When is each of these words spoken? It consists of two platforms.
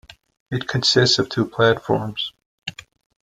It 0.49 0.67
consists 0.67 1.19
of 1.19 1.29
two 1.29 1.45
platforms. 1.45 2.33